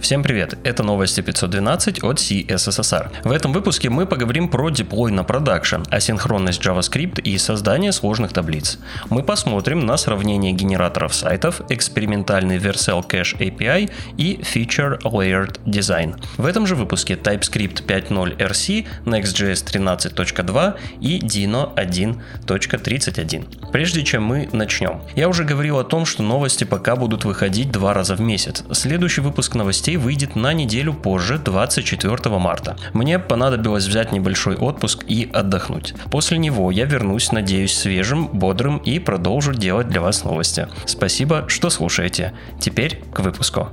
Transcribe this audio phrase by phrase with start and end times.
[0.00, 3.10] Всем привет, это новости 512 от CSSR.
[3.22, 8.78] В этом выпуске мы поговорим про деплой на продакшн, асинхронность JavaScript и создание сложных таблиц.
[9.10, 16.16] Мы посмотрим на сравнение генераторов сайтов, экспериментальный Vercel Cache API и Feature Layered Design.
[16.38, 23.70] В этом же выпуске TypeScript 5.0 RC, Next.js 13.2 и Dino 1.31.
[23.70, 27.92] Прежде чем мы начнем, я уже говорил о том, что новости пока будут выходить два
[27.92, 28.64] раза в месяц.
[28.72, 32.76] Следующий выпуск новостей новостей выйдет на неделю позже, 24 марта.
[32.94, 35.94] Мне понадобилось взять небольшой отпуск и отдохнуть.
[36.10, 40.68] После него я вернусь, надеюсь, свежим, бодрым и продолжу делать для вас новости.
[40.86, 42.32] Спасибо, что слушаете.
[42.60, 43.68] Теперь к выпуску.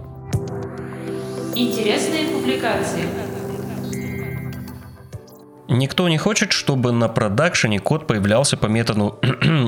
[1.55, 3.27] Интересные публикации.
[5.70, 9.20] Никто не хочет, чтобы на продакшене код появлялся по методу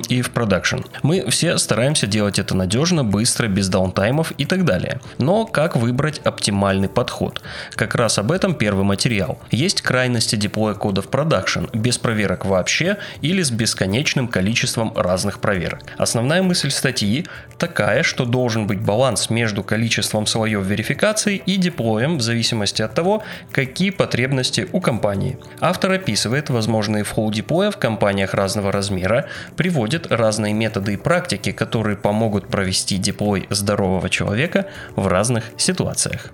[0.08, 0.78] и в продакшн.
[1.04, 5.02] Мы все стараемся делать это надежно, быстро, без даунтаймов и так далее.
[5.18, 7.42] Но как выбрать оптимальный подход?
[7.72, 9.40] Как раз об этом первый материал.
[9.52, 15.82] Есть крайности деплоя кода в продакшн, без проверок вообще или с бесконечным количеством разных проверок.
[15.98, 17.26] Основная мысль статьи
[17.58, 23.22] такая, что должен быть баланс между количеством слоев верификации и деплоем в зависимости от того,
[23.52, 25.38] какие потребности у компании.
[25.60, 31.52] Автор Автор описывает возможные флоу деплоя в компаниях разного размера, приводит разные методы и практики,
[31.52, 36.32] которые помогут провести деплой здорового человека в разных ситуациях.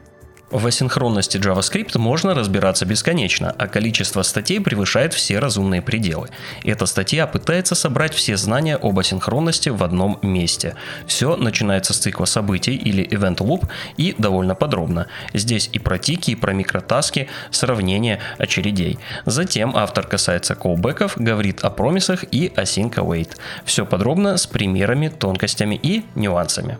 [0.56, 6.30] В асинхронности JavaScript можно разбираться бесконечно, а количество статей превышает все разумные пределы.
[6.64, 10.78] Эта статья пытается собрать все знания об асинхронности в одном месте.
[11.08, 13.68] Все начинается с цикла событий или event loop
[13.98, 15.08] и довольно подробно.
[15.34, 18.98] Здесь и про тики, и про микротаски, сравнение очередей.
[19.26, 23.32] Затем автор касается колбеков, говорит о промисах и async await.
[23.66, 26.80] Все подробно с примерами, тонкостями и нюансами.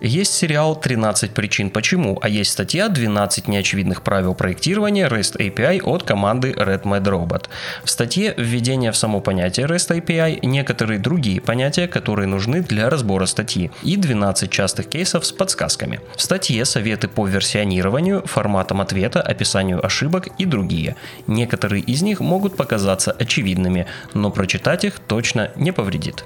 [0.00, 6.04] Есть сериал «13 причин почему», а есть статья «12 неочевидных правил проектирования REST API» от
[6.04, 7.48] команды Red.
[7.82, 13.26] В статье введение в само понятие REST API, некоторые другие понятия, которые нужны для разбора
[13.26, 16.00] статьи, и 12 частых кейсов с подсказками.
[16.16, 20.94] В статье советы по версионированию, форматам ответа, описанию ошибок и другие.
[21.26, 26.24] Некоторые из них могут показаться очевидными, но прочитать их точно не повредит.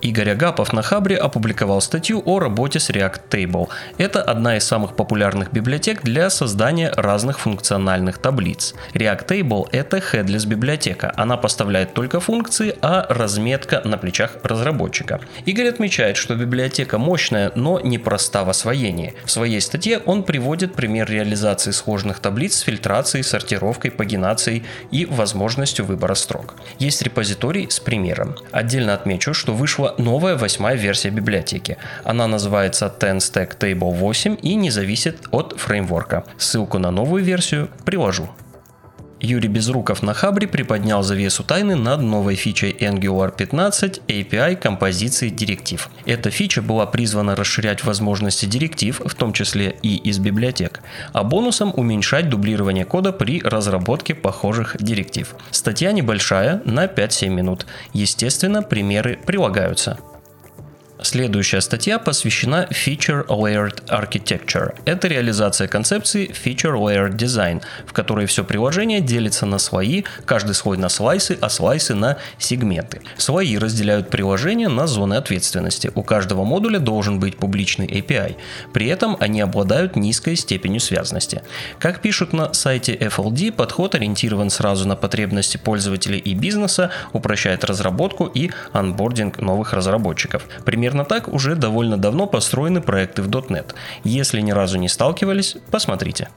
[0.00, 3.68] Игорь Агапов на Хабре опубликовал статью о работе с React Table.
[3.98, 8.74] Это одна из самых популярных библиотек для создания разных функциональных таблиц.
[8.94, 11.12] React Table– это headless библиотека.
[11.16, 15.20] Она поставляет только функции, а разметка на плечах разработчика.
[15.46, 19.14] Игорь отмечает, что библиотека мощная, но непроста в освоении.
[19.24, 25.84] В своей статье он приводит пример реализации сложных таблиц с фильтрацией, сортировкой, пагинацией и возможностью
[25.84, 26.54] выбора строк.
[26.78, 28.36] Есть репозиторий с примером.
[28.52, 31.78] Отдельно отмечу, что вышло новая восьмая версия библиотеки.
[32.04, 36.24] Она называется TenStack Table 8 и не зависит от фреймворка.
[36.36, 38.28] Ссылку на новую версию приложу.
[39.20, 45.88] Юрий Безруков на Хабре приподнял завесу тайны над новой фичей Angular 15 API композиции директив.
[46.06, 50.80] Эта фича была призвана расширять возможности директив, в том числе и из библиотек,
[51.12, 55.34] а бонусом уменьшать дублирование кода при разработке похожих директив.
[55.50, 57.66] Статья небольшая, на 5-7 минут.
[57.92, 59.98] Естественно, примеры прилагаются.
[61.00, 64.74] Следующая статья посвящена Feature Layered Architecture.
[64.84, 70.76] Это реализация концепции Feature Layered Design, в которой все приложение делится на слои, каждый слой
[70.76, 73.00] на слайсы, а слайсы на сегменты.
[73.16, 75.92] Слои разделяют приложение на зоны ответственности.
[75.94, 78.34] У каждого модуля должен быть публичный API.
[78.72, 81.42] При этом они обладают низкой степенью связности.
[81.78, 88.26] Как пишут на сайте FLD, подход ориентирован сразу на потребности пользователей и бизнеса, упрощает разработку
[88.26, 90.44] и анбординг новых разработчиков.
[90.64, 93.74] Пример Примерно так уже довольно давно построены проекты в .NET.
[94.04, 96.28] Если ни разу не сталкивались, посмотрите.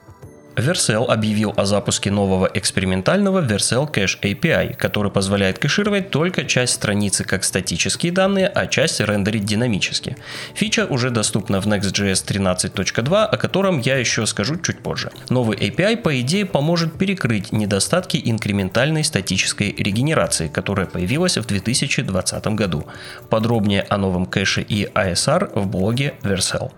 [0.56, 7.24] Vercel объявил о запуске нового экспериментального Vercel Cache API, который позволяет кэшировать только часть страницы
[7.24, 10.16] как статические данные, а часть рендерить динамически.
[10.54, 15.10] Фича уже доступна в Next.js 13.2, о котором я еще скажу чуть позже.
[15.30, 22.86] Новый API, по идее, поможет перекрыть недостатки инкрементальной статической регенерации, которая появилась в 2020 году.
[23.30, 26.72] Подробнее о новом кэше и ASR в блоге Vercel.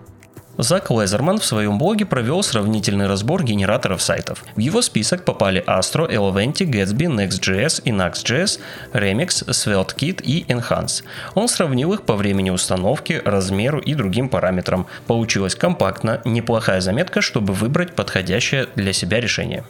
[0.58, 4.44] Зак Лезерман в своем блоге провел сравнительный разбор генераторов сайтов.
[4.54, 8.60] В его список попали Astro, Eleventy, Gatsby, Next.js и Nuxt.js,
[8.92, 11.02] Remix, SvelteKit и Enhance.
[11.34, 14.86] Он сравнил их по времени установки, размеру и другим параметрам.
[15.06, 19.64] Получилось компактно, неплохая заметка, чтобы выбрать подходящее для себя решение.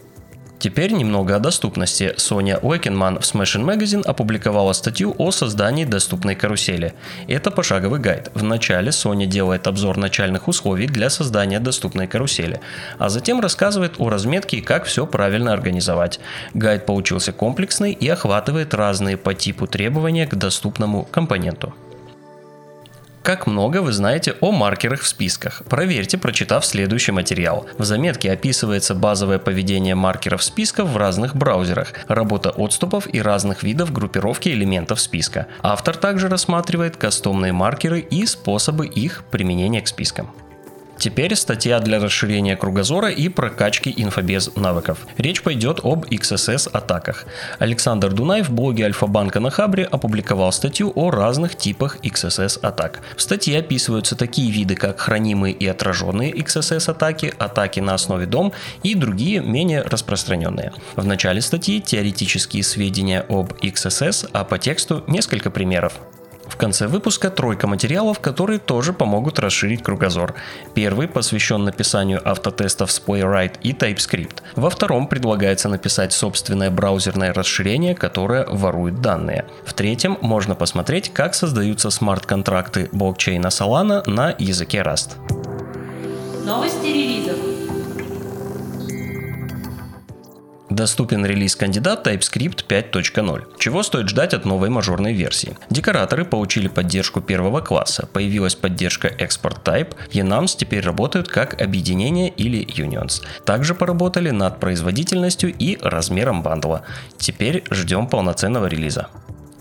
[0.64, 2.14] Теперь немного о доступности.
[2.16, 6.94] Соня Уэкенман в Smashing Magazine опубликовала статью о создании доступной карусели.
[7.28, 8.30] Это пошаговый гайд.
[8.32, 12.62] Вначале Соня делает обзор начальных условий для создания доступной карусели,
[12.98, 16.18] а затем рассказывает о разметке и как все правильно организовать.
[16.54, 21.74] Гайд получился комплексный и охватывает разные по типу требования к доступному компоненту.
[23.24, 25.62] Как много вы знаете о маркерах в списках?
[25.70, 27.66] Проверьте, прочитав следующий материал.
[27.78, 33.94] В заметке описывается базовое поведение маркеров списков в разных браузерах, работа отступов и разных видов
[33.94, 35.46] группировки элементов списка.
[35.62, 40.30] Автор также рассматривает кастомные маркеры и способы их применения к спискам.
[40.98, 45.06] Теперь статья для расширения кругозора и прокачки инфобез навыков.
[45.18, 47.26] Речь пойдет об XSS атаках.
[47.58, 53.00] Александр Дунай в блоге Альфа-банка на Хабре опубликовал статью о разных типах XSS атак.
[53.16, 58.52] В статье описываются такие виды, как хранимые и отраженные XSS атаки, атаки на основе дом
[58.82, 60.72] и другие менее распространенные.
[60.96, 65.94] В начале статьи теоретические сведения об XSS, а по тексту несколько примеров.
[66.46, 70.34] В конце выпуска тройка материалов, которые тоже помогут расширить кругозор.
[70.74, 74.42] Первый посвящен написанию автотестов с Playwright и TypeScript.
[74.56, 79.46] Во втором предлагается написать собственное браузерное расширение, которое ворует данные.
[79.64, 85.16] В третьем можно посмотреть, как создаются смарт-контракты блокчейна Solana на языке Rust.
[86.44, 87.13] Новости
[90.74, 93.44] Доступен релиз кандидат TypeScript 5.0.
[93.58, 95.56] Чего стоит ждать от новой мажорной версии?
[95.70, 102.66] Декораторы получили поддержку первого класса, появилась поддержка Export Type, Enums теперь работают как объединение или
[102.66, 103.22] Unions.
[103.44, 106.82] Также поработали над производительностью и размером бандла.
[107.18, 109.10] Теперь ждем полноценного релиза.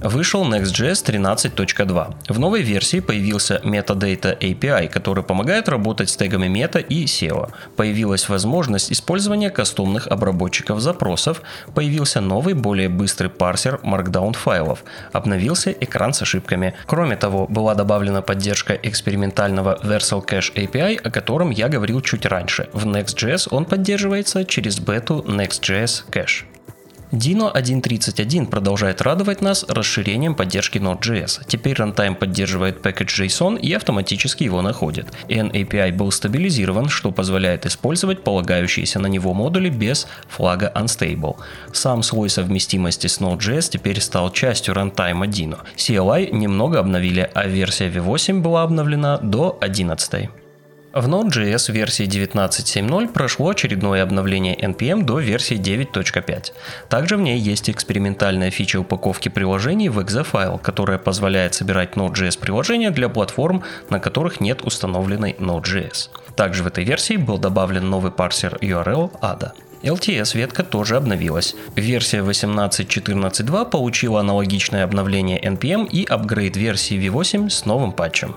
[0.03, 2.15] Вышел Next.js 13.2.
[2.27, 7.51] В новой версии появился Metadata API, который помогает работать с тегами мета и SEO.
[7.77, 11.41] Появилась возможность использования кастомных обработчиков запросов,
[11.73, 14.83] появился новый, более быстрый парсер Markdown файлов,
[15.13, 16.73] обновился экран с ошибками.
[16.85, 22.67] Кроме того, была добавлена поддержка экспериментального Versal Cache API, о котором я говорил чуть раньше.
[22.73, 26.43] В Next.js он поддерживается через бету Next.js Cache.
[27.13, 31.41] Dino 1.31 продолжает радовать нас расширением поддержки Node.js.
[31.45, 35.13] Теперь runtime поддерживает package.json и автоматически его находит.
[35.29, 41.35] NAPI был стабилизирован, что позволяет использовать полагающиеся на него модули без флага unstable.
[41.71, 45.59] Сам слой совместимости с Node.js теперь стал частью runtime Dino.
[45.77, 50.29] CLI немного обновили, а версия V8 была обновлена до 11.
[50.93, 56.51] В Node.js версии 19.7.0 прошло очередное обновление NPM до версии 9.5.
[56.87, 62.37] Также в ней есть экспериментальная фича упаковки приложений в exe файл, которая позволяет собирать Node.js
[62.37, 66.09] приложения для платформ, на которых нет установленной Node.js.
[66.35, 69.53] Также в этой версии был добавлен новый парсер URL ADA.
[69.81, 71.55] LTS ветка тоже обновилась.
[71.75, 78.35] Версия 18.14.2 получила аналогичное обновление NPM и апгрейд версии V8 с новым патчем.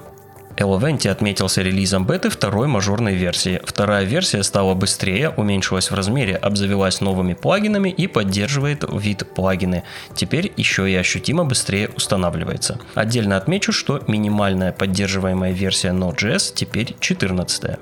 [0.57, 3.61] Eleventy отметился релизом беты второй мажорной версии.
[3.65, 9.83] Вторая версия стала быстрее, уменьшилась в размере, обзавелась новыми плагинами и поддерживает вид плагины.
[10.15, 12.79] Теперь еще и ощутимо быстрее устанавливается.
[12.95, 17.79] Отдельно отмечу, что минимальная поддерживаемая версия Node.js теперь 14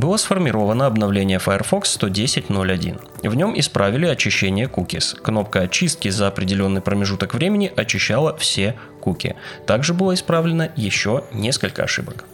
[0.00, 3.28] было сформировано обновление Firefox 110.01.
[3.28, 5.14] В нем исправили очищение cookies.
[5.20, 9.36] Кнопка очистки за определенный промежуток времени очищала все куки.
[9.66, 12.24] Также было исправлено еще несколько ошибок.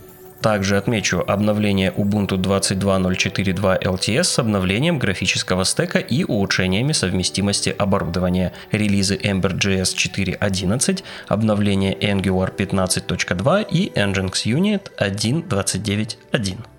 [0.40, 9.16] Также отмечу обновление Ubuntu 22.04.2 LTS с обновлением графического стека и улучшениями совместимости оборудования, релизы
[9.16, 16.75] Ember.js 4.11, обновление Angular 15.2 и Nginx Unit 1.29.1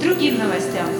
[0.00, 0.99] другим новостям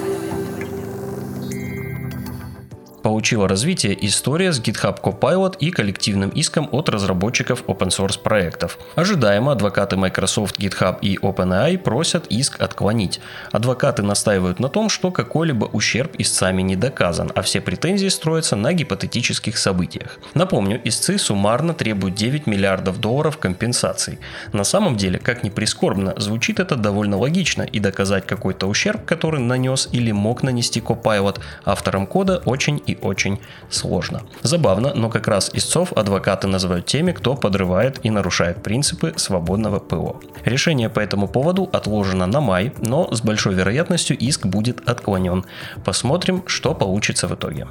[3.02, 8.78] получила развитие история с GitHub Copilot и коллективным иском от разработчиков open source проектов.
[8.95, 13.21] Ожидаемо адвокаты Microsoft, GitHub и OpenAI просят иск отклонить.
[13.52, 18.73] Адвокаты настаивают на том, что какой-либо ущерб истцами не доказан, а все претензии строятся на
[18.73, 20.19] гипотетических событиях.
[20.35, 24.19] Напомню, истцы суммарно требуют 9 миллиардов долларов компенсаций.
[24.52, 29.40] На самом деле, как ни прискорбно, звучит это довольно логично, и доказать какой-то ущерб, который
[29.40, 34.23] нанес или мог нанести Copilot авторам кода очень и очень сложно.
[34.42, 40.20] Забавно, но как раз истцов адвокаты называют теми, кто подрывает и нарушает принципы свободного ПО.
[40.44, 45.44] Решение по этому поводу отложено на май, но с большой вероятностью иск будет отклонен.
[45.85, 47.66] Посмотрим, что получится в итоге.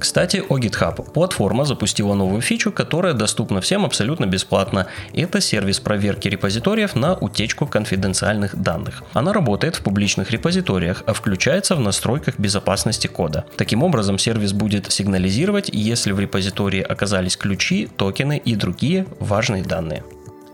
[0.00, 1.12] Кстати, о GitHub.
[1.12, 4.86] Платформа запустила новую фичу, которая доступна всем абсолютно бесплатно.
[5.12, 9.02] Это сервис проверки репозиториев на утечку конфиденциальных данных.
[9.12, 13.44] Она работает в публичных репозиториях, а включается в настройках безопасности кода.
[13.58, 20.02] Таким образом, сервис будет сигнализировать, если в репозитории оказались ключи, токены и другие важные данные.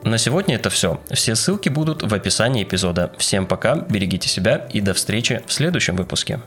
[0.03, 1.01] На сегодня это все.
[1.13, 3.13] Все ссылки будут в описании эпизода.
[3.17, 6.41] Всем пока, берегите себя и до встречи в следующем выпуске.